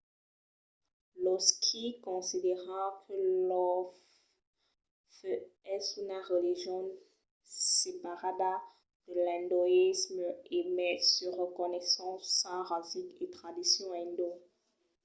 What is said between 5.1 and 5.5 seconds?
fe